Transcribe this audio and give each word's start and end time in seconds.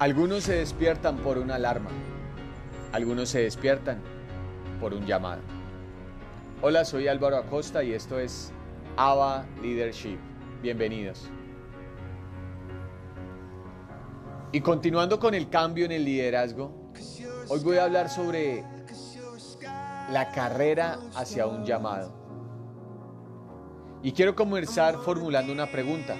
Algunos 0.00 0.44
se 0.44 0.54
despiertan 0.54 1.18
por 1.18 1.36
una 1.36 1.56
alarma, 1.56 1.90
algunos 2.90 3.28
se 3.28 3.40
despiertan 3.42 4.00
por 4.80 4.94
un 4.94 5.04
llamado. 5.04 5.42
Hola, 6.62 6.86
soy 6.86 7.06
Álvaro 7.06 7.36
Acosta 7.36 7.84
y 7.84 7.92
esto 7.92 8.18
es 8.18 8.50
AVA 8.96 9.44
Leadership. 9.60 10.16
Bienvenidos. 10.62 11.28
Y 14.52 14.62
continuando 14.62 15.20
con 15.20 15.34
el 15.34 15.50
cambio 15.50 15.84
en 15.84 15.92
el 15.92 16.06
liderazgo, 16.06 16.72
hoy 17.48 17.60
voy 17.60 17.76
a 17.76 17.84
hablar 17.84 18.08
sobre 18.08 18.64
la 20.10 20.32
carrera 20.32 20.98
hacia 21.14 21.46
un 21.46 21.66
llamado. 21.66 22.10
Y 24.02 24.12
quiero 24.12 24.34
comenzar 24.34 24.96
formulando 24.96 25.52
una 25.52 25.70
pregunta. 25.70 26.16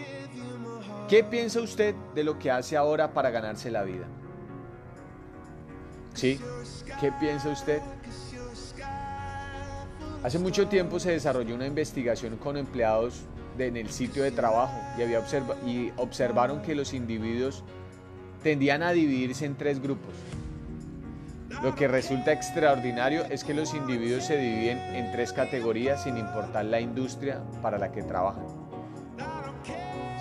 ¿Qué 1.11 1.25
piensa 1.25 1.61
usted 1.61 1.93
de 2.15 2.23
lo 2.23 2.39
que 2.39 2.53
hace 2.53 2.77
ahora 2.77 3.13
para 3.13 3.31
ganarse 3.31 3.68
la 3.68 3.82
vida? 3.82 4.07
¿Sí? 6.14 6.39
¿Qué 7.01 7.11
piensa 7.18 7.49
usted? 7.49 7.82
Hace 10.23 10.39
mucho 10.39 10.68
tiempo 10.68 11.01
se 11.01 11.11
desarrolló 11.11 11.57
una 11.57 11.67
investigación 11.67 12.37
con 12.37 12.57
empleados 12.57 13.23
en 13.59 13.77
el 13.77 13.91
sitio 13.91 14.23
de 14.23 14.31
trabajo 14.31 14.81
y, 14.96 15.03
había 15.03 15.21
y 15.67 15.93
observaron 15.96 16.63
que 16.63 16.77
los 16.77 16.95
individuos 16.95 17.65
tendían 18.45 18.85
a 18.85 18.93
dividirse 18.93 19.46
en 19.46 19.57
tres 19.57 19.82
grupos. 19.82 20.15
Lo 21.61 21.75
que 21.75 21.89
resulta 21.89 22.31
extraordinario 22.31 23.25
es 23.25 23.43
que 23.43 23.53
los 23.53 23.75
individuos 23.75 24.27
se 24.27 24.37
dividen 24.37 24.79
en 24.95 25.11
tres 25.11 25.32
categorías 25.32 26.04
sin 26.04 26.17
importar 26.17 26.67
la 26.67 26.81
industria 26.81 27.43
para 27.61 27.79
la 27.79 27.90
que 27.90 28.04
trabajan 28.04 28.60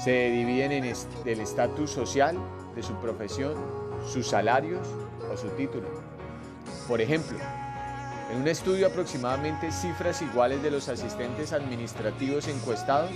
se 0.04 0.30
dividen 0.32 0.72
en 0.72 0.86
el 0.86 1.40
estatus 1.40 1.92
social 1.92 2.38
de 2.76 2.84
su 2.84 2.94
profesión, 2.96 3.56
sus 4.12 4.28
salarios 4.28 4.88
o 5.32 5.36
su 5.36 5.50
título. 5.50 5.88
Por 6.88 7.02
ejemplo, 7.02 7.38
en 8.32 8.42
un 8.42 8.48
estudio 8.48 8.88
aproximadamente 8.88 9.72
cifras 9.72 10.22
iguales 10.22 10.64
de 10.64 10.72
los 10.72 10.88
asistentes 10.88 11.52
administrativos 11.52 12.48
encuestados 12.48 13.12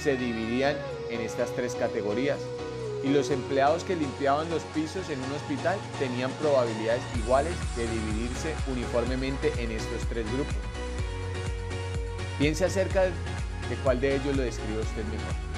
se 0.00 0.16
dividían 0.16 0.76
en 1.10 1.20
estas 1.20 1.50
tres 1.56 1.74
categorías 1.74 2.38
y 3.02 3.08
los 3.08 3.30
empleados 3.30 3.82
que 3.84 3.96
limpiaban 3.96 4.48
los 4.50 4.62
pisos 4.74 5.08
en 5.08 5.18
un 5.22 5.32
hospital 5.32 5.78
tenían 5.98 6.30
probabilidades 6.32 7.02
iguales 7.16 7.54
de 7.74 7.88
dividirse 7.88 8.54
uniformemente 8.70 9.52
en 9.58 9.72
estos 9.72 10.06
tres 10.08 10.30
grupos. 10.32 10.54
Piense 12.38 12.66
acerca 12.66 13.04
de 13.04 13.76
cuál 13.82 14.00
de 14.00 14.16
ellos 14.16 14.36
lo 14.36 14.42
describe 14.42 14.80
usted 14.80 15.04
mejor. 15.04 15.49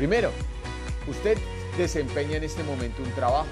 Primero, 0.00 0.30
usted 1.08 1.36
desempeña 1.76 2.38
en 2.38 2.44
este 2.44 2.62
momento 2.62 3.02
un 3.02 3.10
trabajo, 3.10 3.50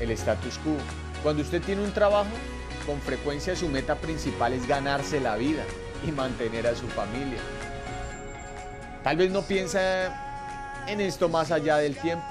el 0.00 0.10
status 0.10 0.58
quo. 0.58 0.74
Cuando 1.22 1.42
usted 1.42 1.62
tiene 1.62 1.80
un 1.84 1.92
trabajo, 1.92 2.32
con 2.84 3.00
frecuencia 3.00 3.54
su 3.54 3.68
meta 3.68 3.94
principal 3.94 4.52
es 4.52 4.66
ganarse 4.66 5.20
la 5.20 5.36
vida 5.36 5.62
y 6.04 6.10
mantener 6.10 6.66
a 6.66 6.74
su 6.74 6.88
familia. 6.88 7.38
Tal 9.04 9.16
vez 9.16 9.30
no 9.30 9.42
piensa 9.42 10.82
en 10.88 11.00
esto 11.00 11.28
más 11.28 11.52
allá 11.52 11.76
del 11.76 11.94
tiempo 11.94 12.26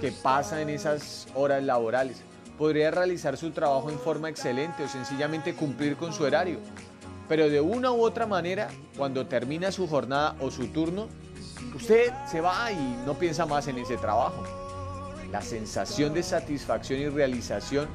que 0.00 0.12
pasa 0.12 0.62
en 0.62 0.68
esas 0.68 1.26
horas 1.34 1.60
laborales. 1.60 2.22
Podría 2.56 2.92
realizar 2.92 3.36
su 3.36 3.50
trabajo 3.50 3.90
en 3.90 3.98
forma 3.98 4.28
excelente 4.28 4.84
o 4.84 4.88
sencillamente 4.88 5.56
cumplir 5.56 5.96
con 5.96 6.12
su 6.12 6.22
horario. 6.22 6.60
Pero 7.28 7.50
de 7.50 7.60
una 7.60 7.90
u 7.90 8.00
otra 8.04 8.26
manera, 8.26 8.68
cuando 8.96 9.26
termina 9.26 9.72
su 9.72 9.88
jornada 9.88 10.36
o 10.38 10.52
su 10.52 10.68
turno, 10.68 11.08
Usted 11.74 12.12
se 12.30 12.40
va 12.40 12.70
y 12.72 13.02
no 13.06 13.14
piensa 13.14 13.46
más 13.46 13.68
en 13.68 13.78
ese 13.78 13.96
trabajo. 13.96 14.42
La 15.30 15.40
sensación 15.42 16.12
de 16.12 16.22
satisfacción 16.22 17.00
y 17.00 17.08
realización 17.08 17.88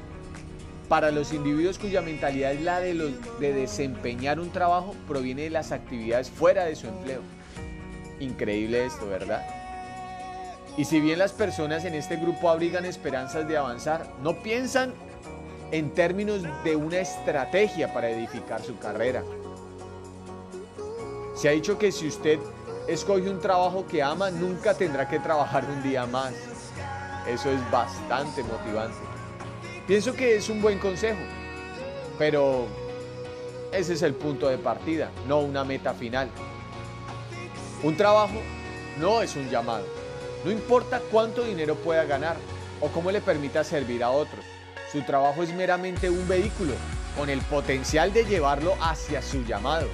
para 0.88 1.10
los 1.10 1.32
individuos 1.32 1.78
cuya 1.78 2.00
mentalidad 2.00 2.52
es 2.52 2.62
la 2.62 2.80
de, 2.80 2.94
de 3.40 3.52
desempeñar 3.52 4.40
un 4.40 4.50
trabajo 4.50 4.94
proviene 5.08 5.42
de 5.42 5.50
las 5.50 5.72
actividades 5.72 6.30
fuera 6.30 6.64
de 6.64 6.76
su 6.76 6.86
empleo. 6.86 7.20
Increíble 8.20 8.86
esto, 8.86 9.06
¿verdad? 9.06 9.44
Y 10.76 10.84
si 10.84 11.00
bien 11.00 11.18
las 11.18 11.32
personas 11.32 11.84
en 11.84 11.94
este 11.94 12.16
grupo 12.16 12.50
abrigan 12.50 12.84
esperanzas 12.84 13.48
de 13.48 13.56
avanzar, 13.56 14.10
no 14.22 14.42
piensan 14.42 14.92
en 15.72 15.90
términos 15.90 16.42
de 16.64 16.76
una 16.76 16.98
estrategia 16.98 17.92
para 17.92 18.10
edificar 18.10 18.62
su 18.62 18.78
carrera. 18.78 19.22
Se 21.34 21.48
ha 21.48 21.52
dicho 21.52 21.78
que 21.78 21.92
si 21.92 22.06
usted 22.06 22.38
escoge 22.88 23.28
un 23.28 23.40
trabajo 23.40 23.86
que 23.86 24.02
ama, 24.02 24.30
nunca 24.30 24.74
tendrá 24.74 25.08
que 25.08 25.18
trabajar 25.18 25.64
un 25.64 25.82
día 25.82 26.06
más. 26.06 26.32
Eso 27.26 27.50
es 27.50 27.70
bastante 27.70 28.42
motivante. 28.42 28.98
Pienso 29.86 30.12
que 30.14 30.36
es 30.36 30.48
un 30.48 30.62
buen 30.62 30.78
consejo, 30.78 31.20
pero 32.18 32.66
ese 33.72 33.94
es 33.94 34.02
el 34.02 34.14
punto 34.14 34.48
de 34.48 34.58
partida, 34.58 35.10
no 35.26 35.40
una 35.40 35.64
meta 35.64 35.94
final. 35.94 36.28
Un 37.82 37.96
trabajo 37.96 38.40
no 38.98 39.22
es 39.22 39.36
un 39.36 39.48
llamado. 39.50 39.84
No 40.44 40.50
importa 40.50 41.00
cuánto 41.10 41.42
dinero 41.42 41.74
pueda 41.74 42.04
ganar 42.04 42.36
o 42.80 42.88
cómo 42.88 43.10
le 43.10 43.20
permita 43.20 43.64
servir 43.64 44.02
a 44.04 44.10
otros. 44.10 44.44
Su 44.92 45.02
trabajo 45.02 45.42
es 45.42 45.52
meramente 45.52 46.08
un 46.08 46.26
vehículo 46.28 46.74
con 47.16 47.28
el 47.28 47.40
potencial 47.40 48.12
de 48.12 48.24
llevarlo 48.24 48.76
hacia 48.80 49.22
su 49.22 49.42
llamado. 49.44 49.88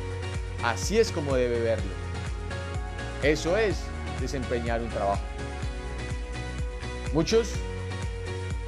Así 0.62 0.98
es 0.98 1.10
como 1.10 1.34
debe 1.34 1.60
verlo. 1.60 2.01
Eso 3.22 3.56
es 3.56 3.77
desempeñar 4.21 4.81
un 4.81 4.88
trabajo. 4.88 5.22
Muchos 7.12 7.53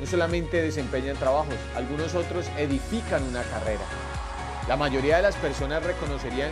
no 0.01 0.07
solamente 0.07 0.61
desempeñan 0.61 1.17
trabajos, 1.17 1.55
algunos 1.77 2.15
otros 2.15 2.47
edifican 2.57 3.23
una 3.25 3.43
carrera. 3.43 3.83
La 4.69 4.77
mayoría 4.77 5.17
de 5.17 5.23
las 5.23 5.35
personas 5.37 5.83
reconocerían 5.83 6.51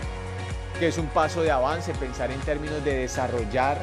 que 0.79 0.89
es 0.89 0.99
un 0.99 1.07
paso 1.07 1.43
de 1.43 1.51
avance 1.51 1.93
pensar 1.95 2.31
en 2.31 2.41
términos 2.41 2.85
de 2.85 2.97
desarrollar 2.97 3.79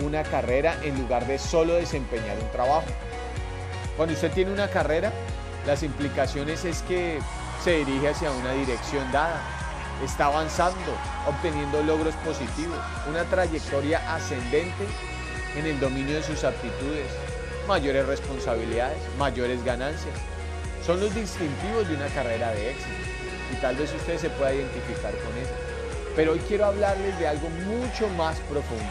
una 0.00 0.22
carrera 0.22 0.76
en 0.82 0.98
lugar 0.98 1.26
de 1.26 1.38
solo 1.38 1.74
desempeñar 1.74 2.38
un 2.40 2.50
trabajo. 2.50 2.86
Cuando 3.96 4.14
usted 4.14 4.30
tiene 4.32 4.52
una 4.52 4.68
carrera, 4.68 5.12
las 5.66 5.82
implicaciones 5.82 6.64
es 6.64 6.82
que 6.82 7.18
se 7.62 7.84
dirige 7.84 8.08
hacia 8.08 8.30
una 8.30 8.52
dirección 8.52 9.10
dada, 9.12 9.40
está 10.04 10.26
avanzando, 10.26 10.96
obteniendo 11.26 11.82
logros 11.82 12.14
positivos, 12.16 12.78
una 13.08 13.24
trayectoria 13.24 14.14
ascendente 14.14 14.86
en 15.56 15.66
el 15.66 15.80
dominio 15.80 16.16
de 16.16 16.22
sus 16.22 16.44
aptitudes, 16.44 17.06
mayores 17.66 18.06
responsabilidades, 18.06 18.98
mayores 19.18 19.64
ganancias. 19.64 20.14
Son 20.86 21.00
los 21.00 21.14
distintivos 21.14 21.88
de 21.88 21.96
una 21.96 22.06
carrera 22.08 22.50
de 22.52 22.70
éxito 22.70 22.96
y 23.52 23.56
tal 23.56 23.76
vez 23.76 23.92
usted 23.92 24.18
se 24.18 24.30
pueda 24.30 24.54
identificar 24.54 25.12
con 25.12 25.36
eso. 25.36 25.54
Pero 26.14 26.32
hoy 26.32 26.40
quiero 26.48 26.66
hablarles 26.66 27.18
de 27.18 27.28
algo 27.28 27.48
mucho 27.50 28.08
más 28.10 28.38
profundo 28.40 28.84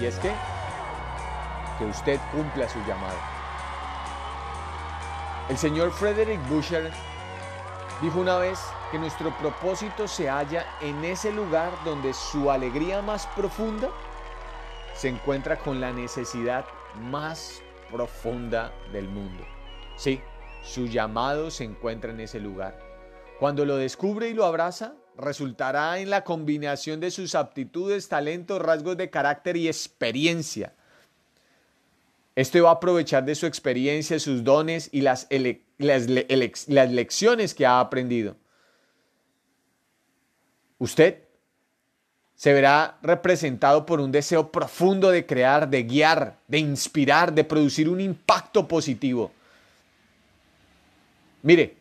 y 0.00 0.06
es 0.06 0.16
que 0.16 0.32
que 1.78 1.84
usted 1.84 2.20
cumpla 2.32 2.68
su 2.68 2.78
llamado. 2.86 3.18
El 5.48 5.58
señor 5.58 5.92
Frederick 5.92 6.40
Busher 6.48 6.90
dijo 8.00 8.20
una 8.20 8.38
vez 8.38 8.58
que 8.90 8.98
nuestro 8.98 9.36
propósito 9.38 10.08
se 10.08 10.28
halla 10.28 10.66
en 10.80 11.04
ese 11.04 11.32
lugar 11.32 11.72
donde 11.84 12.12
su 12.12 12.50
alegría 12.50 13.02
más 13.02 13.26
profunda 13.28 13.90
se 14.94 15.08
encuentra 15.08 15.58
con 15.58 15.80
la 15.80 15.92
necesidad 15.92 16.64
más 17.00 17.62
profunda 17.90 18.72
del 18.92 19.08
mundo. 19.08 19.44
Sí, 19.96 20.20
su 20.62 20.86
llamado 20.86 21.50
se 21.50 21.64
encuentra 21.64 22.10
en 22.10 22.20
ese 22.20 22.40
lugar. 22.40 22.78
Cuando 23.38 23.64
lo 23.64 23.76
descubre 23.76 24.28
y 24.28 24.34
lo 24.34 24.44
abraza, 24.44 24.94
resultará 25.16 25.98
en 25.98 26.10
la 26.10 26.24
combinación 26.24 27.00
de 27.00 27.10
sus 27.10 27.34
aptitudes, 27.34 28.08
talentos, 28.08 28.60
rasgos 28.60 28.96
de 28.96 29.10
carácter 29.10 29.56
y 29.56 29.68
experiencia. 29.68 30.74
Este 32.36 32.60
va 32.60 32.70
a 32.70 32.74
aprovechar 32.74 33.24
de 33.24 33.34
su 33.34 33.46
experiencia, 33.46 34.18
sus 34.18 34.42
dones 34.42 34.88
y 34.92 35.02
las, 35.02 35.28
lecciones 35.78 37.54
que 37.54 37.66
ha 37.66 37.78
aprendido. 37.78 38.36
Usted 40.78 41.22
se 42.34 42.52
verá 42.52 42.98
representado 43.02 43.86
por 43.86 44.00
un 44.00 44.10
deseo 44.10 44.50
profundo 44.50 45.10
de 45.10 45.24
crear, 45.24 45.68
de 45.68 45.84
guiar, 45.84 46.38
de 46.48 46.58
inspirar, 46.58 47.32
de 47.32 47.44
producir 47.44 47.88
un 47.88 48.00
impacto 48.00 48.66
positivo. 48.66 49.30
Mire, 51.42 51.76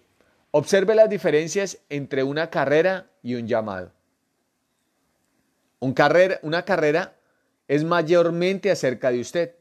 observe 0.52 0.94
las 0.94 1.10
diferencias 1.10 1.80
entre 1.90 2.22
una 2.22 2.52
carrera 2.52 3.08
y 3.24 3.34
un 3.34 3.48
llamado. 3.48 3.92
Un 5.80 5.94
carrera, 5.94 6.40
una 6.44 6.64
carrera 6.64 7.16
es 7.68 7.84
mayormente 7.84 8.70
acerca 8.70 9.10
de 9.10 9.20
usted. 9.20 9.56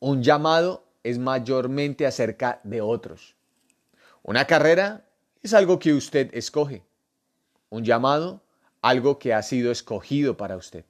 Un 0.00 0.22
llamado 0.22 0.84
es 1.02 1.18
mayormente 1.18 2.06
acerca 2.06 2.60
de 2.64 2.80
otros. 2.80 3.36
Una 4.22 4.46
carrera 4.46 5.04
es 5.42 5.54
algo 5.54 5.78
que 5.78 5.92
usted 5.92 6.34
escoge 6.34 6.82
un 7.70 7.84
llamado, 7.84 8.42
algo 8.82 9.18
que 9.18 9.32
ha 9.32 9.42
sido 9.42 9.70
escogido 9.70 10.36
para 10.36 10.56
usted. 10.56 10.84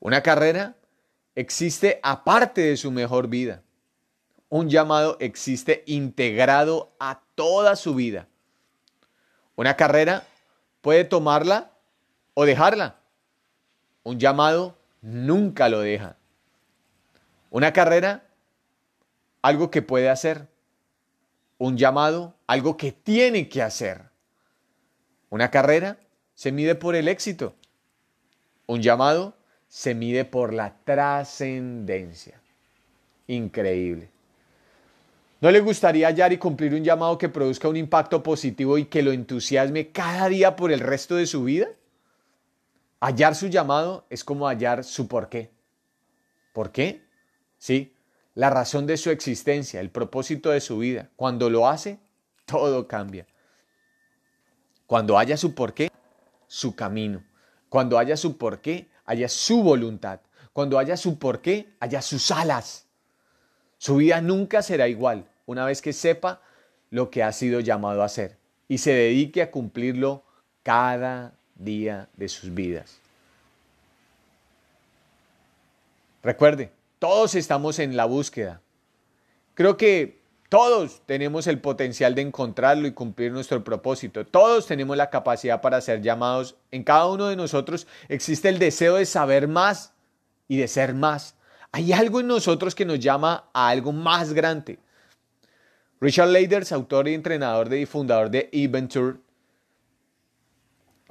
Una 0.00 0.22
carrera 0.22 0.76
existe 1.34 2.00
aparte 2.02 2.62
de 2.62 2.76
su 2.76 2.90
mejor 2.90 3.28
vida. 3.28 3.62
Un 4.48 4.68
llamado 4.68 5.16
existe 5.20 5.82
integrado 5.86 6.92
a 6.98 7.22
toda 7.34 7.76
su 7.76 7.94
vida. 7.94 8.28
Una 9.56 9.76
carrera 9.76 10.24
puede 10.80 11.04
tomarla 11.04 11.72
o 12.34 12.44
dejarla. 12.44 12.96
Un 14.02 14.18
llamado 14.18 14.76
nunca 15.00 15.68
lo 15.68 15.80
deja. 15.80 16.16
Una 17.52 17.74
carrera, 17.74 18.24
algo 19.42 19.70
que 19.70 19.82
puede 19.82 20.08
hacer. 20.08 20.48
Un 21.58 21.76
llamado, 21.76 22.34
algo 22.46 22.78
que 22.78 22.92
tiene 22.92 23.50
que 23.50 23.60
hacer. 23.60 24.04
Una 25.28 25.50
carrera 25.50 25.98
se 26.34 26.50
mide 26.50 26.74
por 26.74 26.96
el 26.96 27.08
éxito. 27.08 27.54
Un 28.66 28.80
llamado 28.80 29.36
se 29.68 29.94
mide 29.94 30.24
por 30.24 30.54
la 30.54 30.74
trascendencia. 30.84 32.40
Increíble. 33.26 34.08
¿No 35.42 35.50
le 35.50 35.60
gustaría 35.60 36.06
hallar 36.06 36.32
y 36.32 36.38
cumplir 36.38 36.72
un 36.72 36.82
llamado 36.82 37.18
que 37.18 37.28
produzca 37.28 37.68
un 37.68 37.76
impacto 37.76 38.22
positivo 38.22 38.78
y 38.78 38.86
que 38.86 39.02
lo 39.02 39.12
entusiasme 39.12 39.92
cada 39.92 40.30
día 40.30 40.56
por 40.56 40.72
el 40.72 40.80
resto 40.80 41.16
de 41.16 41.26
su 41.26 41.44
vida? 41.44 41.68
Hallar 42.98 43.34
su 43.34 43.48
llamado 43.48 44.06
es 44.08 44.24
como 44.24 44.48
hallar 44.48 44.84
su 44.84 45.06
porqué. 45.06 45.50
¿Por 46.54 46.72
qué? 46.72 47.11
Sí, 47.62 47.94
la 48.34 48.50
razón 48.50 48.88
de 48.88 48.96
su 48.96 49.10
existencia, 49.10 49.80
el 49.80 49.88
propósito 49.88 50.50
de 50.50 50.60
su 50.60 50.78
vida. 50.78 51.10
Cuando 51.14 51.48
lo 51.48 51.68
hace, 51.68 52.00
todo 52.44 52.88
cambia. 52.88 53.24
Cuando 54.88 55.16
haya 55.16 55.36
su 55.36 55.54
porqué, 55.54 55.88
su 56.48 56.74
camino. 56.74 57.22
Cuando 57.68 58.00
haya 58.00 58.16
su 58.16 58.36
porqué, 58.36 58.88
haya 59.04 59.28
su 59.28 59.62
voluntad. 59.62 60.18
Cuando 60.52 60.76
haya 60.76 60.96
su 60.96 61.20
porqué, 61.20 61.68
haya 61.78 62.02
sus 62.02 62.32
alas. 62.32 62.86
Su 63.78 63.94
vida 63.94 64.20
nunca 64.20 64.60
será 64.62 64.88
igual 64.88 65.28
una 65.46 65.64
vez 65.64 65.80
que 65.80 65.92
sepa 65.92 66.42
lo 66.90 67.10
que 67.10 67.22
ha 67.22 67.30
sido 67.30 67.60
llamado 67.60 68.02
a 68.02 68.06
hacer 68.06 68.38
y 68.66 68.78
se 68.78 68.92
dedique 68.92 69.40
a 69.40 69.52
cumplirlo 69.52 70.24
cada 70.64 71.32
día 71.54 72.08
de 72.16 72.28
sus 72.28 72.52
vidas. 72.52 72.98
Recuerde, 76.24 76.72
todos 77.02 77.34
estamos 77.34 77.80
en 77.80 77.96
la 77.96 78.04
búsqueda. 78.04 78.60
Creo 79.54 79.76
que 79.76 80.22
todos 80.48 81.02
tenemos 81.04 81.48
el 81.48 81.58
potencial 81.58 82.14
de 82.14 82.22
encontrarlo 82.22 82.86
y 82.86 82.92
cumplir 82.92 83.32
nuestro 83.32 83.64
propósito. 83.64 84.24
Todos 84.24 84.68
tenemos 84.68 84.96
la 84.96 85.10
capacidad 85.10 85.60
para 85.60 85.80
ser 85.80 86.00
llamados. 86.00 86.54
En 86.70 86.84
cada 86.84 87.08
uno 87.08 87.26
de 87.26 87.34
nosotros 87.34 87.88
existe 88.08 88.48
el 88.48 88.60
deseo 88.60 88.94
de 88.94 89.04
saber 89.04 89.48
más 89.48 89.94
y 90.46 90.58
de 90.58 90.68
ser 90.68 90.94
más. 90.94 91.34
Hay 91.72 91.92
algo 91.92 92.20
en 92.20 92.28
nosotros 92.28 92.72
que 92.72 92.84
nos 92.84 93.00
llama 93.00 93.50
a 93.52 93.70
algo 93.70 93.90
más 93.90 94.32
grande. 94.32 94.78
Richard 96.00 96.28
Leiders, 96.28 96.70
autor 96.70 97.08
y 97.08 97.14
entrenador 97.14 97.74
y 97.74 97.84
fundador 97.84 98.30
de 98.30 98.48
Eventure, 98.52 99.16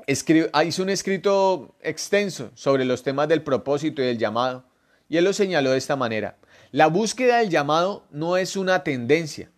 hizo 0.07 0.83
un 0.83 0.89
escrito 0.89 1.75
extenso 1.81 2.49
sobre 2.55 2.85
los 2.85 3.03
temas 3.03 3.27
del 3.27 3.44
propósito 3.44 4.01
y 4.01 4.05
del 4.05 4.17
llamado. 4.17 4.70
Y 5.11 5.17
él 5.17 5.25
lo 5.25 5.33
señaló 5.33 5.71
de 5.71 5.77
esta 5.77 5.97
manera. 5.97 6.37
La 6.71 6.87
búsqueda 6.87 7.39
del 7.39 7.49
llamado 7.49 8.05
no 8.11 8.37
es 8.37 8.55
una 8.55 8.81
tendencia, 8.85 9.51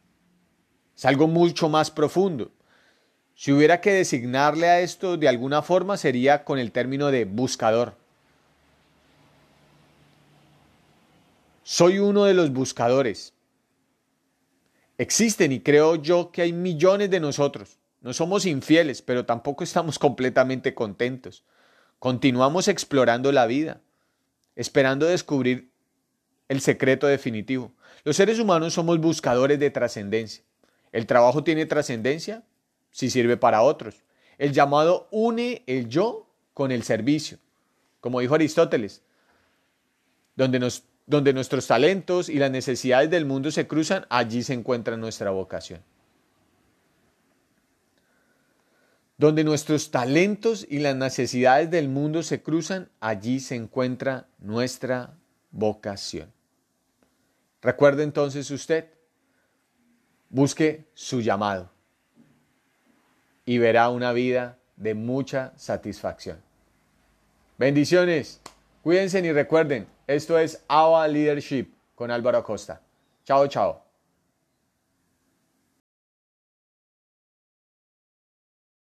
es 0.98 1.06
algo 1.06 1.28
mucho 1.28 1.70
más 1.70 1.92
profundo. 1.92 2.50
Si 3.36 3.52
hubiera 3.52 3.80
que 3.80 3.94
designarle 3.94 4.68
a 4.68 4.80
esto 4.80 5.16
de 5.16 5.28
alguna 5.28 5.62
forma 5.62 5.96
sería 5.96 6.44
con 6.44 6.58
el 6.58 6.72
término 6.72 7.12
de 7.12 7.26
buscador. 7.26 7.94
Soy 11.62 12.00
uno 12.00 12.24
de 12.24 12.34
los 12.34 12.52
buscadores. 12.52 13.36
Existen 14.98 15.52
y 15.52 15.60
creo 15.60 15.98
yo 15.98 16.32
que 16.32 16.42
hay 16.42 16.52
millones 16.52 17.12
de 17.12 17.20
nosotros. 17.20 17.78
No 18.02 18.14
somos 18.14 18.48
infieles, 18.48 19.04
pero 19.04 19.28
tampoco 19.28 19.64
estamos 19.64 20.00
completamente 20.00 20.74
contentos. 20.74 21.44
Continuamos 22.00 22.68
explorando 22.68 23.32
la 23.32 23.46
vida, 23.46 23.82
esperando 24.56 25.06
descubrir 25.06 25.72
el 26.50 26.62
secreto 26.62 27.08
definitivo. 27.08 27.72
Los 28.04 28.16
seres 28.16 28.40
humanos 28.40 28.74
somos 28.74 29.00
buscadores 29.00 29.60
de 29.60 29.70
trascendencia. 29.70 30.44
¿El 30.92 31.06
trabajo 31.08 31.44
tiene 31.44 31.66
trascendencia? 31.66 32.44
Si 32.92 33.10
sirve 33.10 33.38
para 33.38 33.62
otros. 33.62 34.04
El 34.38 34.54
llamado 34.54 35.08
une 35.12 35.64
el 35.68 35.90
yo 35.90 36.28
con 36.54 36.72
el 36.72 36.84
servicio. 36.84 37.40
Como 38.00 38.20
dijo 38.20 38.36
Aristóteles, 38.36 39.02
donde, 40.36 40.60
nos, 40.60 40.84
donde 41.06 41.34
nuestros 41.34 41.66
talentos 41.68 42.30
y 42.30 42.36
las 42.36 42.52
necesidades 42.52 43.10
del 43.10 43.26
mundo 43.26 43.52
se 43.52 43.68
cruzan, 43.68 44.06
allí 44.10 44.44
se 44.44 44.54
encuentra 44.54 44.98
nuestra 44.98 45.32
vocación. 45.32 45.82
Donde 49.24 49.46
nuestros 49.46 49.90
talentos 49.90 50.68
y 50.70 50.80
las 50.80 50.98
necesidades 50.98 51.72
del 51.72 51.88
mundo 51.88 52.24
se 52.24 52.42
cruzan, 52.42 52.90
allí 53.00 53.40
se 53.40 53.56
encuentra 53.56 54.28
nuestra 54.40 55.14
vocación. 55.50 56.30
Recuerde 57.62 58.04
entonces 58.04 58.52
usted, 58.52 58.90
busque 60.30 60.84
su 60.94 61.22
llamado 61.22 61.70
y 63.46 63.60
verá 63.60 63.88
una 63.92 64.12
vida 64.12 64.58
de 64.76 64.94
mucha 64.94 65.54
satisfacción. 65.56 66.42
Bendiciones, 67.58 68.42
cuídense 68.82 69.22
y 69.22 69.32
recuerden, 69.32 69.88
esto 70.06 70.38
es 70.38 70.62
Our 70.70 71.10
Leadership 71.10 71.68
con 71.96 72.12
Álvaro 72.12 72.40
Acosta. 72.40 72.82
Chao, 73.24 73.48
chao. 73.48 73.86